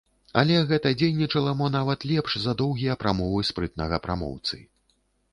[0.41, 4.57] Але гэта дзейнічала мо нават лепш за доўгія прамовы спрытнага прамоўцы.